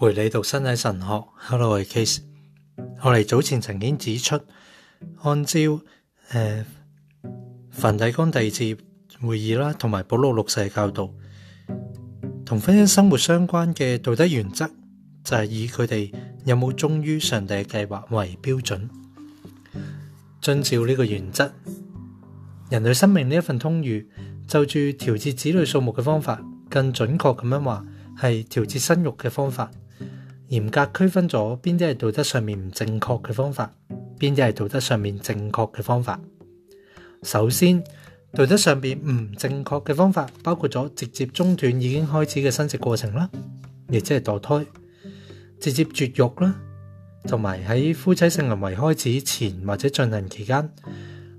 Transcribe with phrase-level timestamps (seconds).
[0.00, 1.28] 陪你读身体神学。
[1.34, 2.20] Hello，我是 Case。
[3.02, 4.38] 我哋早前曾经指出，
[5.24, 5.58] 按照
[6.30, 6.64] 诶
[7.72, 8.62] 《梵蒂冈第二次
[9.26, 11.02] 会议》啦，同埋《保罗六世教导》，
[12.46, 14.70] 同婚姻生活相关嘅道德原则，
[15.24, 18.88] 就系以佢哋有冇忠于上帝嘅计划为标准。
[20.40, 21.52] 遵照呢个原则，
[22.70, 24.06] 人类生命呢一份通谕
[24.46, 26.40] 就住调节子女数目嘅方法，
[26.70, 27.84] 更准确咁样话
[28.20, 29.68] 系调节生育嘅方法。
[30.50, 33.70] 嚴格區分咗邊啲係道德上面唔正確嘅方法，
[34.18, 36.18] 邊啲係道德上面正確嘅方法。
[37.22, 37.84] 首先，
[38.32, 43.28] 道德上面唔正確嘅方法包括咗直接中斷已經開始嘅生殖過程啦，
[43.90, 44.66] 亦即係墮胎、
[45.60, 46.54] 直接絕育啦，
[47.24, 50.72] 同埋喺夫妻性行為開始前或者進行期間，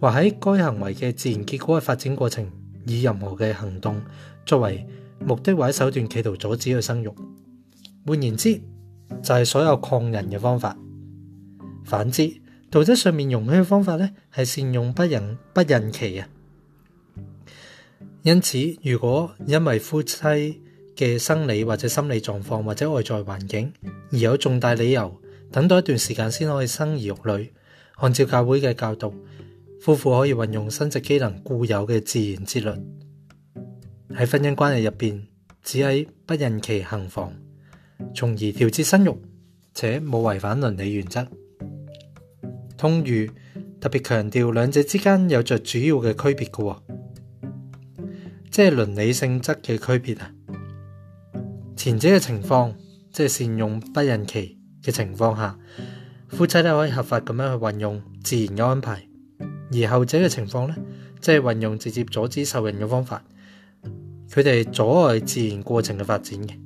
[0.00, 2.48] 或喺該行為嘅自然結果嘅發展過程，
[2.86, 4.00] 以任何嘅行動
[4.46, 4.86] 作為
[5.26, 7.12] 目的或者手段，企圖阻止佢生育。
[8.06, 8.60] 換言之，
[9.20, 10.76] 就系所有抗人嘅方法。
[11.84, 12.32] 反之，
[12.70, 16.28] 道德上面容许嘅方法咧，系善用不人不人期啊。
[18.22, 20.16] 因此，如果因为夫妻
[20.96, 23.72] 嘅生理或者心理状况或者外在环境
[24.12, 27.52] 而有重大理由，等待一段时间先可以生儿育女，
[27.96, 29.12] 按照教会嘅教导，
[29.80, 32.70] 夫妇可以运用生殖机能固有嘅自然节律，
[34.16, 35.26] 喺婚姻关系入边
[35.64, 37.32] 只喺不人期行房。
[38.14, 39.14] 从而调节生育，
[39.72, 41.26] 且冇违反伦理原则。
[42.76, 43.30] 通谕
[43.80, 46.76] 特别强调两者之间有着主要嘅区别嘅，
[48.50, 50.30] 即系伦理性质嘅区别啊。
[51.76, 52.74] 前者嘅情况，
[53.10, 55.58] 即系善用不孕期嘅情况下，
[56.28, 58.96] 夫妻咧可以合法咁样去运用自然嘅安排；
[59.74, 60.76] 而后者嘅情况咧，
[61.20, 63.22] 即系运用直接阻止受孕嘅方法，
[64.30, 66.56] 佢哋阻碍自然过程嘅发展嘅。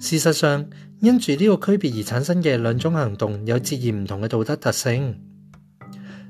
[0.00, 0.64] 事实上，
[1.00, 5.20] 因住呢个区别而产生嘅两种行动，有截然唔同嘅道德特性。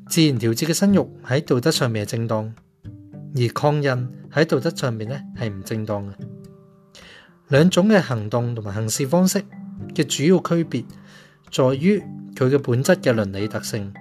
[0.08, 2.54] 自然调节嘅生育喺道德上面系正当，
[3.36, 6.14] 而抗孕喺道德上面咧系唔正当嘅。
[7.48, 9.42] 两种嘅行动同埋行事方式
[9.94, 10.82] 嘅主要区别，
[11.50, 11.98] 在于
[12.34, 13.92] 佢嘅本质嘅伦理特性。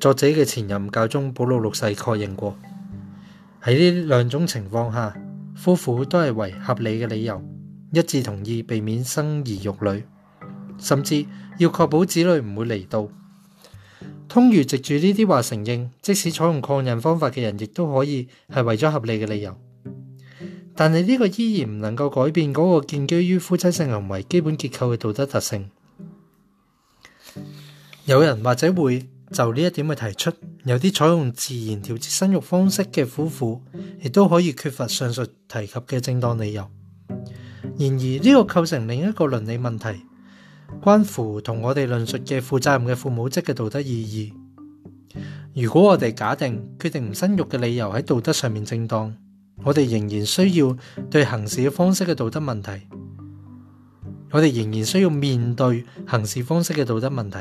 [0.00, 2.56] 作者嘅前任教宗保禄六世确认过，
[3.62, 5.14] 喺呢两种情况下，
[5.54, 7.42] 夫妇都系为合理嘅理由。
[7.94, 10.02] 一致同意避免生兒育女，
[10.78, 11.26] 甚至
[11.58, 13.06] 要確保子女唔會嚟到。
[14.28, 19.54] 通如藉住呢啲話承認，即使採用抗孕方法嘅人，亦都可以係為咗合理嘅理由。
[20.74, 25.70] 但係呢個依然唔能夠改變嗰個建基於夫妻性行為基本結構嘅道德特性。
[28.06, 30.32] 有人或者會就呢一點去提出，
[30.64, 33.60] 有啲採用自然調節生育方式嘅夫婦，
[34.00, 36.66] 亦都可以缺乏上述提及嘅正当理由。
[37.82, 39.86] 然而呢个构成另一个伦理问题，
[40.80, 44.32] 关乎同我哋论述嘅负责任嘅父母职嘅道德意义。
[45.54, 49.12] 如果我哋假定决定唔生育嘅理由喺道德上面正当，
[49.64, 50.76] 我哋仍然需要
[51.10, 52.70] 对行事嘅方式嘅道德问题，
[54.30, 57.36] 我哋仍然需要面对行事方式嘅道德问题，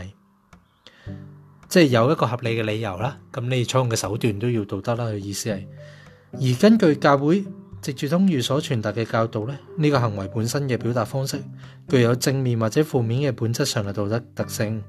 [1.70, 3.18] 即系有一个合理嘅理由啦。
[3.32, 5.68] 咁你采用嘅手段都要道德啦嘅意思系，
[6.34, 7.46] 而根据教会。
[7.82, 11.42] 藉住通谕所传达嘅教导咧，呢个行为本身嘅表达方式
[11.90, 14.84] 具有正面或者负面嘅本质上嘅道德特性。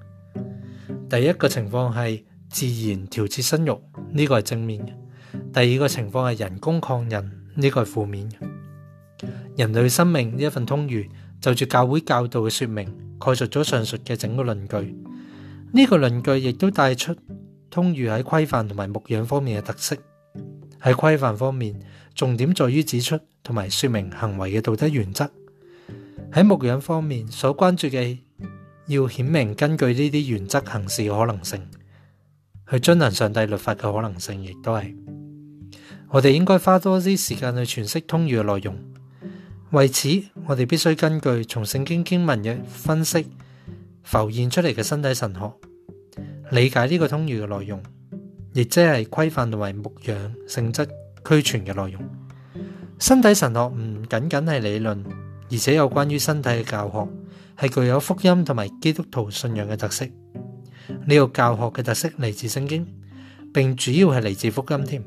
[1.09, 3.75] 第一个情况系自然调节身育，
[4.13, 4.91] 呢个系正面嘅；
[5.55, 7.11] 第二个情况系人工抗孕，
[7.55, 9.27] 呢个系负面嘅。
[9.57, 11.09] 人类生命呢一份通谕
[11.41, 12.85] 就住教会教导嘅说明，
[13.19, 14.77] 概述咗上述嘅整个论据。
[15.73, 17.17] 呢个论据亦都带出
[17.71, 19.97] 通谕喺规范同埋牧养方面嘅特色。
[20.83, 21.79] 喺规范方面，
[22.15, 25.25] 重点在于指出同埋说明行为嘅道德原则；
[26.33, 28.19] 喺牧养方面，所关注嘅
[28.87, 31.69] 要显明根据呢啲原则行事嘅可能性，
[32.69, 34.97] 去遵行上帝律法嘅可能性，亦都系
[36.09, 38.77] 我哋应该花多啲时间去诠释通谕嘅内容。
[39.71, 40.09] 为此，
[40.47, 43.25] 我哋必须根据从圣经经文嘅分析
[44.03, 45.55] 浮现出嚟嘅身体神学，
[46.51, 47.81] 理解呢个通谕嘅内容。
[48.55, 50.87] 亦即系规范同埋牧养性质
[51.27, 52.03] 俱全嘅内容。
[52.99, 55.05] 身体神学唔仅仅系理论，
[55.51, 57.09] 而且有关于身体嘅教学，
[57.61, 60.05] 系具有福音同埋基督徒信仰嘅特色。
[60.07, 62.87] 呢个教学嘅特色嚟自圣经，
[63.55, 65.05] 并主要系嚟自福音添。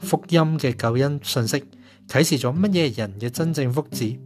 [0.00, 1.64] 福音嘅救恩信息
[2.08, 4.18] 启示咗乜嘢人嘅真正福祉，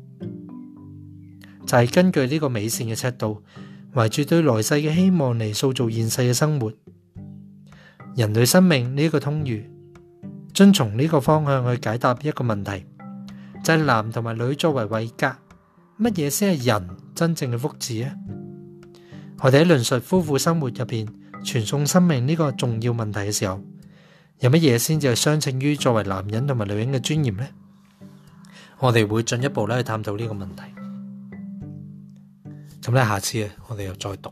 [1.67, 3.43] 就系根据呢个美善嘅尺度，
[3.95, 6.73] 怀住对来世嘅希望嚟塑造现世嘅生活。
[8.21, 9.65] 人类生命呢个通谕，
[10.53, 12.71] 遵从呢个方向去解答一个问题：，
[13.87, 15.39] 男同埋女作为位家，
[15.99, 18.13] 乜嘢先系人真正嘅福祉咧？
[19.39, 21.09] 我哋喺论述夫妇生活入边
[21.43, 23.59] 传送生命呢个重要问题嘅时候，
[24.41, 27.49] 有乜嘢先至系相称于作为男人同埋女人嘅尊严呢？
[28.81, 30.63] 我哋会进一步咧去探讨呢个问题。
[32.83, 34.31] 咁咧，下次啊，我哋又再读。